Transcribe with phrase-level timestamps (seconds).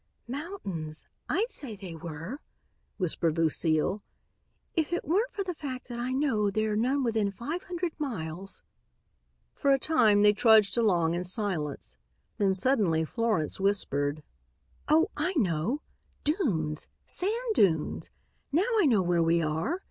[0.27, 2.39] "Mountains, I'd say they were,"
[2.97, 4.01] whispered Lucile,
[4.73, 7.91] "if it weren't for the fact that I know there are none within five hundred
[7.99, 8.63] miles."
[9.53, 11.97] For a time they trudged along in silence.
[12.39, 14.23] Then suddenly Florence whispered:
[14.89, 15.81] "Oh, I know!
[16.23, 16.87] Dunes!
[17.05, 18.09] Sand dunes!
[18.51, 19.79] Now I know where we are.